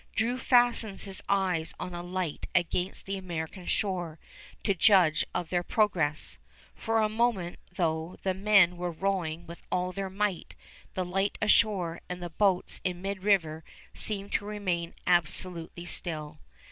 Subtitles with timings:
[0.15, 4.17] Drew fastens his eyes on a light against the American shore
[4.63, 6.39] to judge of their progress.
[6.73, 10.55] For a moment, though the men were rowing with all their might,
[10.95, 16.39] the light ashore and the boats in mid river seemed to remain absolutely still.